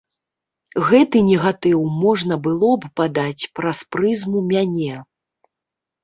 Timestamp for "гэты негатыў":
0.91-1.83